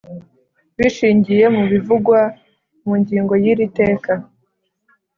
[0.77, 2.19] bishingiye mu bivugwa
[2.85, 4.13] mu ngingo y iri teka